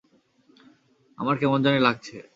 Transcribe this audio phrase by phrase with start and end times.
[1.17, 2.17] আমার কেমন জানি লাগছে।